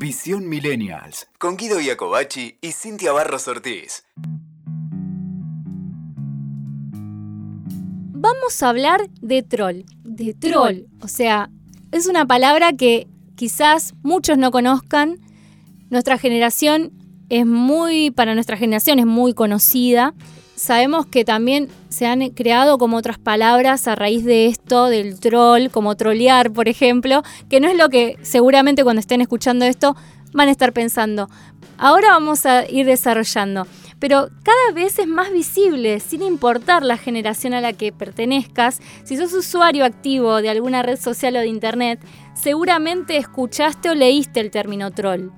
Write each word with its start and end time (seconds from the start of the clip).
Visión 0.00 0.48
Millennials. 0.48 1.28
Con 1.36 1.58
Guido 1.58 1.78
Iacobacci 1.78 2.56
y 2.62 2.72
Cintia 2.72 3.12
Barros 3.12 3.46
Ortiz. 3.48 4.06
Vamos 8.14 8.62
a 8.62 8.70
hablar 8.70 9.10
de 9.20 9.42
troll. 9.42 9.82
De 10.02 10.32
troll. 10.32 10.86
O 11.02 11.08
sea, 11.08 11.50
es 11.92 12.06
una 12.06 12.24
palabra 12.24 12.72
que 12.72 13.08
quizás 13.36 13.92
muchos 14.02 14.38
no 14.38 14.50
conozcan. 14.50 15.18
Nuestra 15.90 16.16
generación 16.16 16.92
es 17.28 17.44
muy, 17.44 18.10
para 18.10 18.32
nuestra 18.32 18.56
generación 18.56 19.00
es 19.00 19.06
muy 19.06 19.34
conocida. 19.34 20.14
Sabemos 20.60 21.06
que 21.06 21.24
también 21.24 21.70
se 21.88 22.04
han 22.04 22.28
creado 22.32 22.76
como 22.76 22.98
otras 22.98 23.16
palabras 23.16 23.88
a 23.88 23.94
raíz 23.94 24.26
de 24.26 24.44
esto, 24.44 24.88
del 24.88 25.18
troll, 25.18 25.70
como 25.70 25.96
trolear, 25.96 26.52
por 26.52 26.68
ejemplo, 26.68 27.22
que 27.48 27.60
no 27.60 27.68
es 27.68 27.78
lo 27.78 27.88
que 27.88 28.18
seguramente 28.20 28.84
cuando 28.84 29.00
estén 29.00 29.22
escuchando 29.22 29.64
esto 29.64 29.96
van 30.34 30.48
a 30.48 30.50
estar 30.50 30.74
pensando. 30.74 31.30
Ahora 31.78 32.10
vamos 32.10 32.44
a 32.44 32.68
ir 32.68 32.84
desarrollando, 32.84 33.66
pero 33.98 34.28
cada 34.42 34.72
vez 34.74 34.98
es 34.98 35.06
más 35.06 35.32
visible, 35.32 35.98
sin 35.98 36.20
importar 36.20 36.82
la 36.82 36.98
generación 36.98 37.54
a 37.54 37.62
la 37.62 37.72
que 37.72 37.90
pertenezcas. 37.90 38.82
Si 39.04 39.16
sos 39.16 39.32
usuario 39.32 39.86
activo 39.86 40.42
de 40.42 40.50
alguna 40.50 40.82
red 40.82 41.00
social 41.00 41.36
o 41.36 41.40
de 41.40 41.46
internet, 41.46 42.04
seguramente 42.34 43.16
escuchaste 43.16 43.88
o 43.88 43.94
leíste 43.94 44.40
el 44.40 44.50
término 44.50 44.90
troll. 44.90 45.30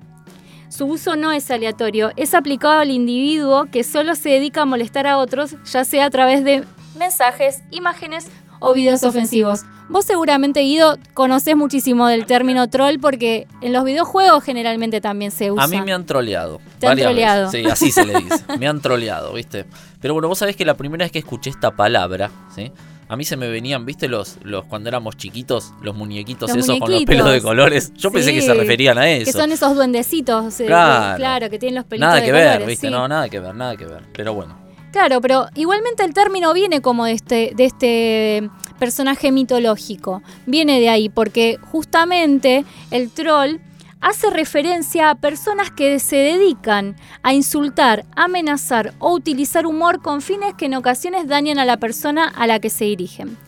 Su 0.72 0.86
uso 0.86 1.16
no 1.16 1.32
es 1.32 1.50
aleatorio, 1.50 2.12
es 2.16 2.32
aplicado 2.32 2.78
al 2.78 2.90
individuo 2.90 3.66
que 3.70 3.84
solo 3.84 4.14
se 4.14 4.30
dedica 4.30 4.62
a 4.62 4.64
molestar 4.64 5.06
a 5.06 5.18
otros, 5.18 5.54
ya 5.70 5.84
sea 5.84 6.06
a 6.06 6.10
través 6.10 6.44
de 6.44 6.64
mensajes, 6.98 7.60
imágenes 7.70 8.28
o 8.58 8.72
videos 8.72 9.02
ofensivos. 9.02 9.64
Vos 9.90 10.06
seguramente, 10.06 10.60
Guido, 10.60 10.96
conocés 11.12 11.56
muchísimo 11.56 12.06
del 12.06 12.24
término 12.24 12.70
troll 12.70 12.98
porque 13.02 13.46
en 13.60 13.74
los 13.74 13.84
videojuegos 13.84 14.42
generalmente 14.44 15.02
también 15.02 15.30
se 15.30 15.52
usa. 15.52 15.64
A 15.64 15.66
mí 15.66 15.78
me 15.82 15.92
han 15.92 16.06
troleado. 16.06 16.58
¿Te 16.78 16.86
han 16.86 16.96
troleado? 16.96 17.50
Sí, 17.50 17.66
así 17.66 17.92
se 17.92 18.06
le 18.06 18.14
dice. 18.14 18.42
me 18.58 18.66
han 18.66 18.80
troleado, 18.80 19.34
¿viste? 19.34 19.66
Pero 20.00 20.14
bueno, 20.14 20.28
vos 20.28 20.38
sabés 20.38 20.56
que 20.56 20.64
la 20.64 20.78
primera 20.78 21.04
vez 21.04 21.12
que 21.12 21.18
escuché 21.18 21.50
esta 21.50 21.72
palabra, 21.72 22.30
¿sí? 22.54 22.72
A 23.12 23.16
mí 23.16 23.26
se 23.26 23.36
me 23.36 23.46
venían, 23.48 23.84
¿viste? 23.84 24.08
Los, 24.08 24.38
los 24.42 24.64
cuando 24.64 24.88
éramos 24.88 25.18
chiquitos, 25.18 25.74
los 25.82 25.94
muñequitos 25.94 26.48
esos 26.48 26.78
con 26.78 26.90
los 26.90 27.04
pelos 27.04 27.30
de 27.30 27.42
colores. 27.42 27.92
Yo 27.92 28.10
pensé 28.10 28.32
que 28.32 28.40
se 28.40 28.54
referían 28.54 28.96
a 28.96 29.10
eso. 29.10 29.26
Que 29.26 29.32
son 29.32 29.52
esos 29.52 29.74
duendecitos, 29.74 30.58
eh, 30.60 30.64
claro, 30.64 31.50
que 31.50 31.58
tienen 31.58 31.74
los 31.74 31.84
pelitos 31.84 32.08
nada 32.08 32.24
que 32.24 32.32
ver, 32.32 32.64
¿viste? 32.64 32.90
No, 32.90 33.06
nada 33.06 33.28
que 33.28 33.38
ver, 33.38 33.54
nada 33.54 33.76
que 33.76 33.84
ver. 33.84 34.04
Pero 34.14 34.32
bueno. 34.32 34.56
Claro, 34.92 35.20
pero 35.20 35.46
igualmente 35.56 36.04
el 36.04 36.14
término 36.14 36.54
viene 36.54 36.80
como 36.80 37.04
de 37.04 37.12
este, 37.12 37.52
de 37.54 37.64
este 37.66 38.50
personaje 38.78 39.30
mitológico. 39.30 40.22
Viene 40.46 40.80
de 40.80 40.88
ahí, 40.88 41.10
porque 41.10 41.58
justamente 41.70 42.64
el 42.90 43.10
troll 43.10 43.58
hace 44.02 44.28
referencia 44.30 45.08
a 45.08 45.14
personas 45.14 45.70
que 45.70 45.98
se 45.98 46.16
dedican 46.16 46.96
a 47.22 47.32
insultar, 47.32 48.04
amenazar 48.14 48.92
o 48.98 49.12
utilizar 49.12 49.64
humor 49.64 50.02
con 50.02 50.20
fines 50.20 50.54
que 50.54 50.66
en 50.66 50.74
ocasiones 50.74 51.28
dañan 51.28 51.58
a 51.58 51.64
la 51.64 51.78
persona 51.78 52.28
a 52.28 52.46
la 52.46 52.58
que 52.58 52.68
se 52.68 52.84
dirigen. 52.84 53.38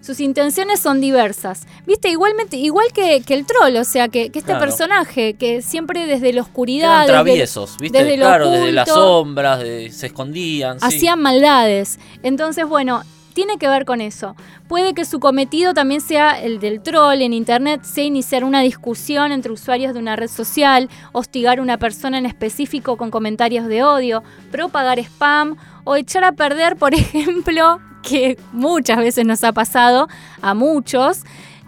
Sus 0.00 0.20
intenciones 0.20 0.80
son 0.80 1.00
diversas. 1.00 1.66
Viste, 1.86 2.10
igualmente, 2.10 2.58
igual 2.58 2.86
que, 2.92 3.22
el 3.26 3.46
troll, 3.46 3.76
o 3.76 3.84
sea, 3.84 4.08
que, 4.08 4.30
este 4.34 4.54
personaje 4.56 5.32
que 5.32 5.62
siempre 5.62 6.06
desde 6.06 6.32
la 6.34 6.42
oscuridad. 6.42 7.04
Eran 7.04 7.24
traviesos, 7.24 7.76
¿viste? 7.80 8.04
Desde 8.04 8.16
claro, 8.16 8.50
desde 8.50 8.72
las 8.72 8.86
sombras, 8.88 9.60
se 9.60 10.06
escondían. 10.06 10.76
Hacían 10.82 11.22
maldades. 11.22 11.98
Entonces, 12.22 12.66
bueno, 12.66 13.02
tiene 13.34 13.58
que 13.58 13.68
ver 13.68 13.84
con 13.84 14.00
eso. 14.00 14.34
Puede 14.68 14.94
que 14.94 15.04
su 15.04 15.20
cometido 15.20 15.74
también 15.74 16.00
sea 16.00 16.40
el 16.40 16.60
del 16.60 16.80
troll 16.80 17.20
en 17.20 17.32
Internet, 17.32 17.82
sea 17.82 18.04
iniciar 18.04 18.44
una 18.44 18.60
discusión 18.62 19.32
entre 19.32 19.52
usuarios 19.52 19.92
de 19.92 19.98
una 19.98 20.16
red 20.16 20.28
social, 20.28 20.88
hostigar 21.12 21.58
a 21.58 21.62
una 21.62 21.76
persona 21.78 22.16
en 22.16 22.26
específico 22.26 22.96
con 22.96 23.10
comentarios 23.10 23.66
de 23.66 23.82
odio, 23.82 24.22
propagar 24.50 24.98
spam 25.00 25.56
o 25.84 25.96
echar 25.96 26.24
a 26.24 26.32
perder, 26.32 26.76
por 26.76 26.94
ejemplo, 26.94 27.80
que 28.02 28.38
muchas 28.52 28.98
veces 28.98 29.26
nos 29.26 29.42
ha 29.44 29.52
pasado 29.52 30.08
a 30.40 30.54
muchos, 30.54 31.22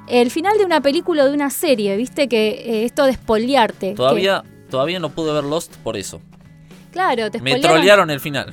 el 0.07 0.31
final 0.31 0.57
de 0.59 0.65
una 0.65 0.81
película 0.81 1.25
o 1.25 1.29
de 1.29 1.35
una 1.35 1.51
serie, 1.51 1.97
viste 1.97 2.29
que 2.29 2.49
eh, 2.49 2.85
esto 2.85 3.05
de 3.05 3.13
espoliarte. 3.13 3.95
Todavía, 3.95 4.45
todavía 4.71 5.01
no 5.01 5.11
pude 5.11 5.33
ver 5.33 5.45
Lost 5.45 5.75
por 5.79 5.97
eso. 5.97 6.21
Claro, 6.97 7.31
te 7.31 7.43
Me 7.43 7.61
trolearon 7.61 8.09
el 8.09 8.21
final. 8.21 8.51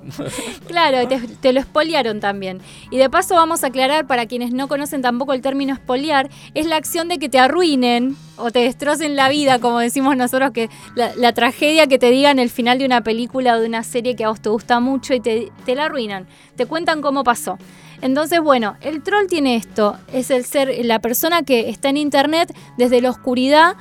claro, 0.66 1.06
te, 1.42 1.52
lo 1.52 1.60
espoliaron 1.60 2.18
también. 2.18 2.62
Y 2.90 2.96
de 2.96 3.10
paso 3.10 3.34
vamos 3.34 3.62
a 3.62 3.66
aclarar 3.66 4.06
para 4.06 4.24
quienes 4.24 4.52
no 4.52 4.68
conocen 4.68 5.02
tampoco 5.02 5.34
el 5.34 5.42
término 5.42 5.74
espoliar, 5.74 6.30
es 6.54 6.64
la 6.64 6.76
acción 6.76 7.08
de 7.08 7.18
que 7.18 7.28
te 7.28 7.38
arruinen 7.38 8.16
o 8.38 8.50
te 8.50 8.60
destrocen 8.60 9.16
la 9.16 9.28
vida, 9.28 9.58
como 9.58 9.80
decimos 9.80 10.16
nosotros, 10.16 10.52
que 10.52 10.70
la, 10.94 11.32
tragedia 11.34 11.86
que 11.86 11.98
te 11.98 12.10
digan 12.10 12.38
el 12.38 12.48
final 12.48 12.78
de 12.78 12.86
una 12.86 13.02
película 13.02 13.54
o 13.54 13.60
de 13.60 13.66
una 13.66 13.82
serie 13.82 14.16
que 14.16 14.24
a 14.24 14.30
vos 14.30 14.40
te 14.40 14.48
gusta 14.48 14.80
mucho 14.80 15.12
y 15.12 15.20
te, 15.20 15.52
te 15.66 15.74
la 15.74 15.84
arruinan. 15.84 16.26
Te 16.56 16.64
cuentan 16.64 17.02
cómo 17.02 17.22
pasó. 17.22 17.58
Entonces, 18.00 18.40
bueno, 18.40 18.78
el 18.80 19.02
troll 19.02 19.26
tiene 19.26 19.56
esto, 19.56 19.98
es 20.10 20.30
el 20.30 20.46
ser 20.46 20.74
la 20.86 21.00
persona 21.00 21.42
que 21.42 21.68
está 21.68 21.90
en 21.90 21.98
internet 21.98 22.56
desde 22.78 23.02
la 23.02 23.10
oscuridad 23.10 23.76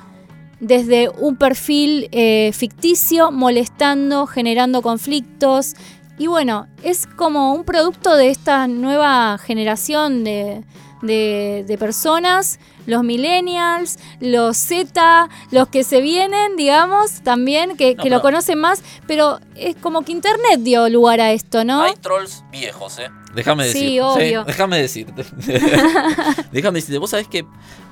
desde 0.63 1.09
un 1.09 1.35
perfil 1.35 2.07
eh, 2.12 2.51
ficticio, 2.53 3.31
molestando, 3.31 4.25
generando 4.25 4.81
conflictos. 4.81 5.75
Y 6.18 6.28
bueno, 6.28 6.68
es 6.84 7.07
como 7.07 7.53
un 7.53 7.63
producto 7.63 8.16
de 8.16 8.29
esta 8.29 8.68
nueva 8.68 9.38
generación 9.40 10.24
de, 10.24 10.63
de, 11.03 11.78
personas, 11.79 12.59
los 12.85 13.03
millennials, 13.03 13.97
los 14.19 14.57
Z, 14.57 15.29
los 15.52 15.68
que 15.68 15.84
se 15.84 16.02
vienen, 16.02 16.56
digamos, 16.56 17.22
también, 17.23 17.75
que, 17.78 17.96
lo 18.06 18.22
conocen 18.22 18.59
más, 18.59 18.84
pero 19.07 19.40
es 19.56 19.75
como 19.75 20.03
que 20.03 20.12
Internet 20.12 20.59
dio 20.59 20.88
lugar 20.90 21.19
a 21.19 21.31
esto, 21.31 21.66
¿no? 21.66 21.84
Hay 21.84 21.96
trolls 21.96 22.44
viejos, 22.52 23.00
¿eh? 23.00 23.09
Déjame 23.34 23.66
decirte. 23.66 23.88
Sí, 23.88 24.00
obvio. 24.00 24.44
Déjame 24.44 24.78
decirte. 24.78 25.25
déjame 26.52 26.79
decirte. 26.79 27.00
Vos 27.00 27.09
sabés 27.09 27.28
que 27.28 27.46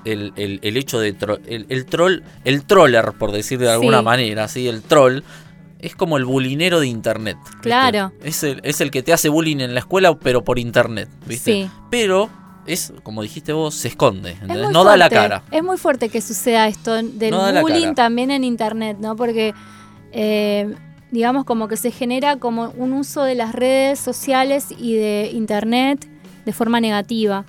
el, 0.06 0.34
hecho 0.78 1.00
de 1.00 1.10
el, 1.48 1.86
troll, 1.88 2.22
el 2.46 2.66
troller, 2.66 3.14
por 3.14 3.32
decir 3.32 3.58
de 3.58 3.72
alguna 3.72 4.04
manera, 4.04 4.48
¿sí? 4.48 4.68
El 4.68 4.84
troll 4.84 5.24
es 5.82 5.96
como 5.96 6.18
el 6.18 6.26
bulinero 6.26 6.80
de 6.80 6.88
internet. 6.88 7.38
Claro. 7.62 8.12
Es 8.24 8.44
el, 8.44 8.62
es 8.64 8.82
el 8.82 8.92
que 8.92 9.04
te 9.04 9.14
hace 9.14 9.30
bullying 9.30 9.60
en 9.60 9.74
la 9.74 9.80
escuela, 9.80 10.18
pero 10.18 10.44
por 10.44 10.60
internet, 10.60 11.10
¿viste? 11.26 11.54
Sí. 11.54 11.70
Pero 11.90 12.30
es, 12.66 12.94
como 13.04 13.22
dijiste 13.22 13.54
vos, 13.54 13.76
se 13.76 13.90
esconde, 13.90 14.38
no 14.72 14.84
da 14.84 14.98
la 14.98 15.10
cara. 15.10 15.44
Es 15.52 15.64
muy 15.64 15.78
fuerte 15.78 16.10
que 16.10 16.22
suceda 16.22 16.68
esto 16.68 16.94
del 16.94 17.62
bullying 17.62 17.94
también 17.94 18.32
en 18.32 18.44
internet, 18.44 18.98
¿no? 19.00 19.16
Porque, 19.16 19.54
eh, 20.12 20.74
digamos, 21.12 21.46
como 21.46 21.68
que 21.68 21.78
se 21.78 21.92
genera 21.92 22.38
como 22.38 22.72
un 22.78 22.94
uso 22.94 23.24
de 23.24 23.36
las 23.36 23.54
redes 23.54 24.00
sociales 24.00 24.68
y 24.78 24.96
de 24.96 25.32
internet 25.34 26.08
de 26.46 26.54
forma 26.54 26.80
negativa. 26.80 27.46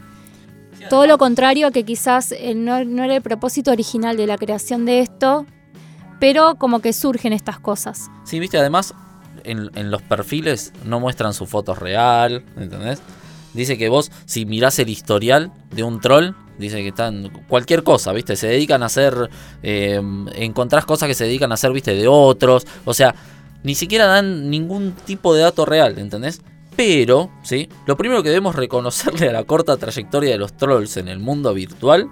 Todo 0.91 1.07
lo 1.07 1.17
contrario 1.17 1.69
a 1.69 1.71
que 1.71 1.85
quizás 1.85 2.33
eh, 2.33 2.55
no, 2.57 2.77
era 2.77 3.15
el 3.15 3.23
propósito 3.23 3.71
original 3.71 4.17
de 4.17 4.27
la 4.27 4.37
creación 4.37 4.85
de 4.85 4.99
esto, 5.01 5.47
pero 6.23 6.55
como 6.55 6.79
que 6.79 6.93
surgen 6.93 7.33
estas 7.33 7.59
cosas. 7.59 8.09
Sí, 8.23 8.39
viste, 8.39 8.57
además 8.57 8.95
en, 9.43 9.91
los 9.91 10.03
perfiles 10.03 10.73
no 10.85 11.01
muestran 11.01 11.35
su 11.35 11.47
foto 11.47 11.75
real, 11.75 12.45
¿entendés? 12.57 13.03
Dice 13.55 13.77
que 13.77 13.89
vos, 13.89 14.13
si 14.25 14.47
mirás 14.47 14.79
el 14.79 14.89
historial 14.89 15.51
de 15.73 15.83
un 15.83 16.01
troll, 16.01 16.37
dice 16.59 16.77
que 16.77 16.91
están 16.91 17.29
cualquier 17.49 17.83
cosa, 17.83 18.13
¿viste? 18.13 18.37
Se 18.37 18.47
dedican 18.47 18.85
a 18.85 18.87
hacer. 18.87 19.31
Eh, 19.65 20.01
encontrás 20.37 20.87
cosas 20.87 21.09
que 21.09 21.15
se 21.15 21.25
dedican 21.25 21.51
a 21.51 21.55
hacer, 21.55 21.73
¿viste? 21.73 21.93
De 21.93 22.07
otros. 22.07 22.69
O 22.85 22.95
sea, 22.95 23.17
ni 23.65 23.75
siquiera 23.75 24.07
dan 24.07 24.49
ningún 24.49 24.93
tipo 24.93 25.35
de 25.35 25.43
dato 25.43 25.65
real, 25.65 25.99
¿entendés? 25.99 26.41
Pero, 26.77 27.33
¿sí? 27.43 27.69
Lo 27.85 27.97
primero 27.97 28.23
que 28.23 28.29
debemos 28.29 28.55
reconocerle 28.55 29.29
a 29.29 29.33
la 29.33 29.43
corta 29.43 29.77
trayectoria 29.77 30.31
de 30.31 30.39
los 30.39 30.57
trolls 30.57 30.99
en 30.99 31.09
el 31.09 31.19
mundo 31.19 31.53
virtual 31.53 32.09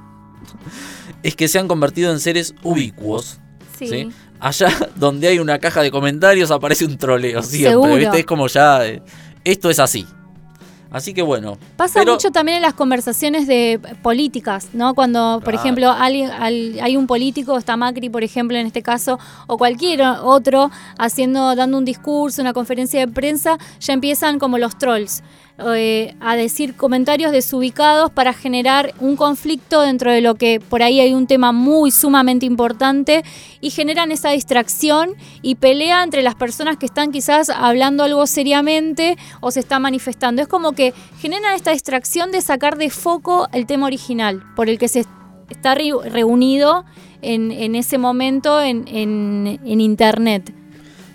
es 1.23 1.37
que 1.37 1.47
se 1.47 1.61
han 1.61 1.69
convertido 1.69 2.11
en 2.11 2.19
seres 2.19 2.57
ubicuos. 2.65 3.39
Sí. 3.89 4.09
Allá 4.39 4.69
donde 4.97 5.29
hay 5.29 5.39
una 5.39 5.59
caja 5.59 5.83
de 5.83 5.91
comentarios 5.91 6.51
aparece 6.51 6.85
un 6.85 6.97
troleo 6.97 7.43
siempre, 7.43 7.97
¿viste? 7.97 8.21
Es 8.21 8.27
como 8.27 8.47
ya. 8.47 8.87
Eh, 8.87 9.03
esto 9.43 9.71
es 9.71 9.79
así, 9.79 10.07
Así 10.91 11.15
que 11.15 11.23
bueno. 11.23 11.57
Pasa 11.77 12.05
mucho 12.05 12.33
también 12.33 12.57
en 12.57 12.63
las 12.63 12.75
conversaciones 12.75 13.47
de 13.47 13.81
políticas, 14.03 14.71
¿no? 14.73 14.95
Cuando, 14.95 15.41
por 15.45 15.55
ejemplo, 15.55 15.93
hay, 15.93 16.97
un 16.97 17.07
político, 17.07 17.57
está 17.57 17.77
Macri, 17.77 18.11
por 18.11 18.25
ejemplo, 18.25 18.59
en 18.59 18.67
este 18.67 18.83
caso, 18.83 19.19
o 19.47 19.57
cualquier 19.57 20.03
otro, 20.03 20.71
haciendo, 20.99 21.55
dando 21.55 21.79
un 21.79 21.85
discurso, 21.85 22.43
una 22.43 22.53
conferencia 22.53 22.99
de 22.99 23.13
prensa, 23.13 23.57
ya 23.79 23.93
empiezan 23.93 24.41
como 24.41 24.59
los 24.59 24.77
trolls. 24.79 25.23
Eh, 25.63 26.15
a 26.21 26.37
decir 26.37 26.75
comentarios 26.75 27.33
desubicados 27.33 28.11
para 28.11 28.33
generar 28.33 28.95
un 28.99 29.17
conflicto 29.17 29.83
dentro 29.83 30.11
de 30.11 30.23
lo 30.23 30.35
que 30.35 30.59
por 30.59 30.83
ahí 30.83 31.01
hay 31.01 31.13
un 31.13 31.27
tema 31.27 31.53
muy 31.53 31.91
sumamente 31.91 32.47
importante 32.47 33.23
y 33.61 33.69
generan 33.69 34.11
esa 34.11 34.31
distracción 34.31 35.11
y 35.43 35.57
pelea 35.57 36.03
entre 36.03 36.23
las 36.23 36.35
personas 36.35 36.79
que 36.79 36.87
están 36.87 37.13
quizás 37.13 37.51
hablando 37.51 38.05
algo 38.05 38.27
seriamente 38.27 39.19
o 39.41 39.51
se 39.51 39.61
está 39.61 39.79
manifestando. 39.79 40.41
Es 40.41 40.49
como 40.49 40.73
que 40.73 40.95
generan 41.21 41.55
esta 41.55 41.73
distracción 41.73 42.33
de 42.33 42.41
sacar 42.41 42.79
de 42.79 42.89
foco 42.89 43.47
el 43.53 43.67
tema 43.67 43.85
original 43.87 44.43
por 44.57 44.71
el 44.71 44.79
que 44.79 44.89
se 44.89 45.05
está 45.51 45.75
reunido 45.75 46.87
en, 47.21 47.51
en 47.51 47.75
ese 47.75 47.99
momento 47.99 48.63
en, 48.63 48.89
en, 48.89 49.61
en 49.63 49.81
Internet. 49.83 50.55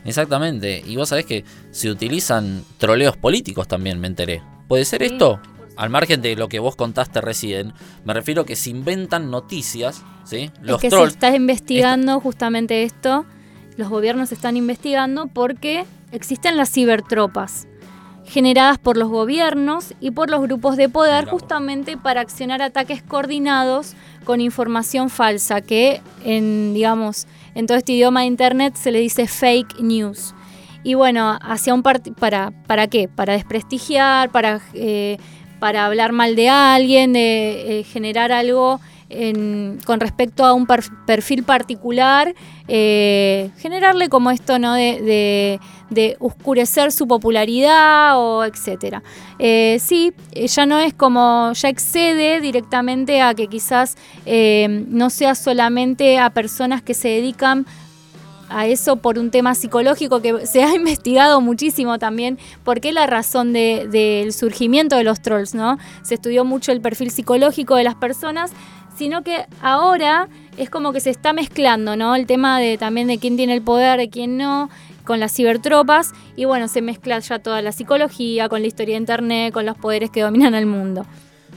Exactamente. 0.05 0.81
Y 0.85 0.95
vos 0.95 1.09
sabés 1.09 1.25
que 1.25 1.43
se 1.71 1.89
utilizan 1.89 2.63
troleos 2.77 3.17
políticos 3.17 3.67
también, 3.67 3.99
me 3.99 4.07
enteré. 4.07 4.41
¿Puede 4.67 4.85
ser 4.85 5.03
esto? 5.03 5.39
Al 5.75 5.89
margen 5.89 6.21
de 6.21 6.35
lo 6.35 6.47
que 6.47 6.59
vos 6.59 6.75
contaste 6.75 7.19
recién, 7.19 7.73
me 8.05 8.13
refiero 8.13 8.43
a 8.43 8.45
que 8.45 8.55
se 8.55 8.69
inventan 8.69 9.29
noticias, 9.29 10.03
¿sí? 10.23 10.51
Los 10.61 10.77
es 10.77 10.81
que 10.83 10.89
trolls, 10.89 11.13
se 11.13 11.15
está 11.17 11.35
investigando 11.35 12.19
justamente 12.21 12.83
esto. 12.83 13.25
Los 13.75 13.89
gobiernos 13.89 14.31
están 14.31 14.55
investigando 14.55 15.27
porque 15.27 15.85
existen 16.13 16.55
las 16.55 16.71
cibertropas 16.71 17.67
generadas 18.25 18.77
por 18.77 18.97
los 18.97 19.09
gobiernos 19.09 19.93
y 19.99 20.11
por 20.11 20.29
los 20.29 20.41
grupos 20.41 20.77
de 20.77 20.89
poder 20.89 21.25
justamente 21.25 21.97
para 21.97 22.21
accionar 22.21 22.61
ataques 22.61 23.01
coordinados 23.03 23.93
con 24.23 24.41
información 24.41 25.09
falsa 25.09 25.61
que 25.61 26.01
en 26.23 26.73
digamos 26.73 27.27
en 27.53 27.67
todo 27.67 27.77
este 27.77 27.93
idioma 27.93 28.21
de 28.21 28.27
internet 28.27 28.75
se 28.75 28.91
le 28.91 28.99
dice 28.99 29.27
fake 29.27 29.79
news. 29.79 30.33
Y 30.83 30.93
bueno 30.93 31.37
hacia 31.41 31.73
un 31.73 31.83
para 31.83 32.51
para 32.67 32.87
qué 32.87 33.07
para 33.07 33.33
desprestigiar 33.33 34.31
para 34.31 34.61
eh, 34.73 35.17
para 35.59 35.85
hablar 35.85 36.11
mal 36.11 36.35
de 36.35 36.49
alguien 36.49 37.13
de 37.13 37.79
eh, 37.79 37.83
generar 37.83 38.31
algo 38.31 38.79
con 39.09 39.99
respecto 39.99 40.43
a 40.45 40.53
un 40.53 40.65
perfil 40.65 41.43
particular, 41.43 42.33
eh, 42.67 43.51
generarle 43.57 44.09
como 44.09 44.31
esto, 44.31 44.57
¿no? 44.59 44.73
De, 44.73 45.59
oscurecer 46.19 46.91
su 46.91 47.07
popularidad 47.07 48.19
o 48.19 48.43
etcétera. 48.43 49.03
Eh, 49.37 49.77
sí, 49.79 50.13
ya 50.33 50.65
no 50.65 50.79
es 50.79 50.93
como, 50.93 51.53
ya 51.53 51.69
excede 51.69 52.41
directamente 52.41 53.21
a 53.21 53.33
que 53.33 53.47
quizás 53.47 53.95
eh, 54.25 54.85
no 54.89 55.09
sea 55.09 55.35
solamente 55.35 56.17
a 56.17 56.31
personas 56.31 56.81
que 56.81 56.95
se 56.95 57.09
dedican 57.09 57.65
a 58.49 58.67
eso 58.67 58.97
por 58.97 59.17
un 59.17 59.31
tema 59.31 59.55
psicológico 59.55 60.21
que 60.21 60.45
se 60.45 60.63
ha 60.63 60.73
investigado 60.75 61.41
muchísimo 61.41 61.99
también, 61.99 62.37
porque 62.63 62.91
la 62.91 63.07
razón 63.07 63.53
del 63.53 64.33
surgimiento 64.33 64.95
de 64.95 65.03
los 65.03 65.21
trolls, 65.21 65.55
¿no? 65.55 65.77
Se 66.03 66.15
estudió 66.15 66.45
mucho 66.45 66.71
el 66.71 66.81
perfil 66.81 67.11
psicológico 67.11 67.75
de 67.75 67.83
las 67.83 67.95
personas, 67.95 68.51
sino 68.97 69.23
que 69.23 69.45
ahora 69.61 70.27
es 70.57 70.69
como 70.69 70.93
que 70.93 70.99
se 70.99 71.09
está 71.09 71.33
mezclando, 71.33 71.95
¿no? 71.95 72.15
El 72.15 72.25
tema 72.25 72.59
de 72.59 72.77
también 72.77 73.07
de 73.07 73.17
quién 73.17 73.37
tiene 73.37 73.53
el 73.53 73.61
poder, 73.61 73.99
de 73.99 74.09
quién 74.09 74.37
no, 74.37 74.69
con 75.03 75.19
las 75.19 75.33
cibertropas, 75.33 76.13
y 76.35 76.45
bueno, 76.45 76.67
se 76.67 76.81
mezcla 76.81 77.19
ya 77.19 77.39
toda 77.39 77.61
la 77.61 77.71
psicología, 77.71 78.49
con 78.49 78.61
la 78.61 78.67
historia 78.67 78.95
de 78.95 78.99
internet, 78.99 79.53
con 79.53 79.65
los 79.65 79.77
poderes 79.77 80.09
que 80.09 80.21
dominan 80.21 80.55
el 80.55 80.65
mundo. 80.65 81.05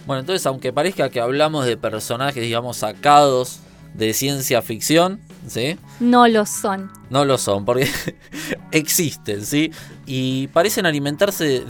Bueno, 0.06 0.20
entonces, 0.20 0.46
aunque 0.46 0.72
parezca 0.72 1.10
que 1.10 1.20
hablamos 1.20 1.66
de 1.66 1.76
personajes, 1.76 2.42
digamos, 2.42 2.78
sacados 2.78 3.60
de 3.94 4.12
ciencia 4.14 4.62
ficción, 4.62 5.20
¿sí? 5.50 5.78
No 6.00 6.28
lo 6.28 6.46
son. 6.46 6.90
No 7.10 7.24
lo 7.24 7.38
son, 7.38 7.64
porque 7.64 7.88
existen, 8.72 9.44
¿sí? 9.44 9.72
Y 10.06 10.48
parecen 10.48 10.86
alimentarse 10.86 11.64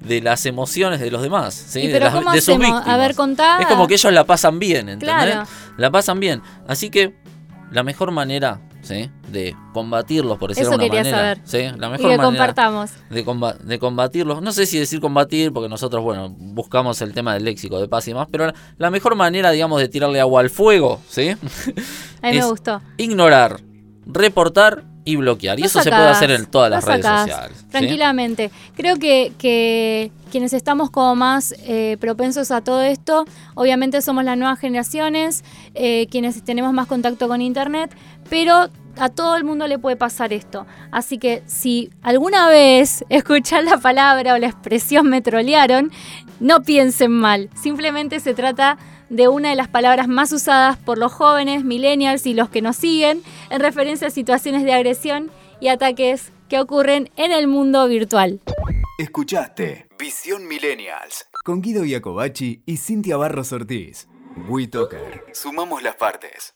de, 0.00 0.20
las 0.20 0.46
emociones 0.46 1.00
de 1.00 1.10
los 1.10 1.22
demás, 1.22 1.54
¿sí? 1.54 1.86
de, 1.86 2.00
las, 2.00 2.14
de 2.14 2.40
sus 2.40 2.58
víctimas. 2.58 2.86
A 2.86 2.96
ver, 2.96 3.14
contá. 3.14 3.58
Es 3.60 3.66
como 3.66 3.86
que 3.86 3.94
ellos 3.94 4.12
la 4.12 4.24
pasan 4.24 4.58
bien, 4.58 4.88
¿entendés? 4.88 5.38
La 5.76 5.90
pasan 5.90 6.20
bien. 6.20 6.42
Así 6.66 6.90
que 6.90 7.14
la 7.70 7.82
mejor 7.82 8.10
manera 8.10 8.60
de 8.88 9.56
combatirlos, 9.72 10.38
por 10.38 10.50
decirlo 10.50 10.76
de 10.76 10.84
alguna 10.84 11.02
manera. 11.02 11.36
Saber. 11.44 11.78
La 11.78 11.88
mejor 11.88 12.10
y 12.10 12.14
que 12.14 12.18
compartamos. 12.18 12.90
De, 13.10 13.24
de, 13.64 13.78
combatirlos, 13.78 14.42
no 14.42 14.52
sé 14.52 14.66
si 14.66 14.78
decir 14.78 15.00
combatir, 15.00 15.52
porque 15.52 15.68
nosotros, 15.68 16.02
bueno, 16.02 16.30
buscamos 16.30 17.00
el 17.02 17.12
tema 17.12 17.34
del 17.34 17.44
léxico 17.44 17.80
de 17.80 17.88
paz 17.88 18.08
y 18.08 18.14
más, 18.14 18.28
pero 18.30 18.52
la, 18.78 18.90
mejor 18.90 19.14
manera, 19.14 19.50
digamos, 19.50 19.80
de 19.80 19.88
tirarle 19.88 20.20
agua 20.20 20.40
al 20.40 20.50
fuego, 20.50 21.00
¿sí? 21.08 21.30
A 21.30 22.30
mí 22.30 22.38
me 22.38 22.44
gustó. 22.48 22.80
Ignorar, 22.96 23.60
reportar 24.06 24.84
y 25.10 25.16
bloquear. 25.16 25.58
Y 25.58 25.64
eso 25.64 25.82
se 25.82 25.90
puede 25.90 26.08
hacer 26.08 26.30
en 26.30 26.46
todas 26.46 26.70
las 26.70 26.84
redes 26.84 27.04
sociales. 27.04 27.64
Tranquilamente. 27.70 28.50
Creo 28.76 28.96
que, 28.96 29.32
que, 29.38 30.12
quienes 30.30 30.52
estamos 30.52 30.90
como 30.90 31.16
más 31.16 31.54
eh, 31.64 31.96
propensos 32.00 32.50
a 32.50 32.60
todo 32.60 32.82
esto, 32.82 33.24
obviamente 33.54 34.00
somos 34.00 34.24
las 34.24 34.38
nuevas 34.38 34.58
generaciones, 34.58 35.44
eh, 35.74 36.06
quienes 36.10 36.42
tenemos 36.44 36.72
más 36.72 36.86
contacto 36.86 37.26
con 37.28 37.42
Internet, 37.42 37.94
pero 38.28 38.70
a 38.96 39.08
todo 39.08 39.36
el 39.36 39.44
mundo 39.44 39.66
le 39.66 39.78
puede 39.78 39.96
pasar 39.96 40.32
esto. 40.32 40.66
Así 40.90 41.18
que 41.18 41.42
si 41.46 41.90
alguna 42.02 42.48
vez 42.48 43.04
escuchan 43.08 43.64
la 43.64 43.78
palabra 43.78 44.34
o 44.34 44.38
la 44.38 44.46
expresión 44.46 45.08
me 45.08 45.20
trolearon, 45.20 45.90
no 46.38 46.62
piensen 46.62 47.12
mal. 47.12 47.50
Simplemente 47.54 48.20
se 48.20 48.34
trata 48.34 48.78
de 49.10 49.28
una 49.28 49.50
de 49.50 49.56
las 49.56 49.68
palabras 49.68 50.08
más 50.08 50.32
usadas 50.32 50.78
por 50.78 50.96
los 50.96 51.12
jóvenes, 51.12 51.64
millennials 51.64 52.24
y 52.26 52.32
los 52.32 52.48
que 52.48 52.62
nos 52.62 52.76
siguen 52.76 53.22
en 53.50 53.60
referencia 53.60 54.08
a 54.08 54.10
situaciones 54.10 54.64
de 54.64 54.72
agresión 54.72 55.30
y 55.60 55.68
ataques 55.68 56.32
que 56.48 56.58
ocurren 56.58 57.10
en 57.16 57.32
el 57.32 57.46
mundo 57.46 57.86
virtual. 57.86 58.40
Escuchaste 58.98 59.88
Visión 59.98 60.46
Millennials 60.46 61.26
con 61.44 61.60
Guido 61.60 61.84
Iacobacci 61.84 62.62
y 62.66 62.76
Cintia 62.76 63.16
Barros 63.16 63.52
Ortiz. 63.52 64.08
WeToker. 64.48 65.24
Sumamos 65.32 65.82
las 65.82 65.96
partes. 65.96 66.54